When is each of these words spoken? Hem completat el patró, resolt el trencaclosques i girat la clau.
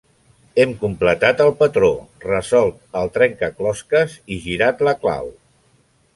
Hem 0.61 0.71
completat 0.83 1.43
el 1.45 1.53
patró, 1.59 1.91
resolt 2.23 2.81
el 3.03 3.13
trencaclosques 3.19 4.19
i 4.37 4.41
girat 4.49 4.85
la 4.89 4.97
clau. 5.05 5.33